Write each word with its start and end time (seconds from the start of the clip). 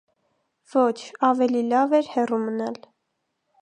Ոչ, 0.75 0.95
ավելի 1.29 1.63
լավ 1.69 1.97
էր 2.01 2.13
հեոու 2.17 2.43
մնալ. 2.49 2.85